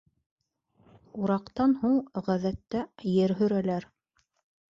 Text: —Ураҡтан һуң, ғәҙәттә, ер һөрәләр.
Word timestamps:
—Ураҡтан 1.25 1.75
һуң, 1.83 1.99
ғәҙәттә, 2.29 2.83
ер 3.17 3.35
һөрәләр. 3.43 3.87